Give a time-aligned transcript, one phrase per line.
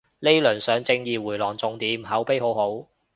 [0.17, 2.87] 呢輪上正義迴廊仲掂，口碑好好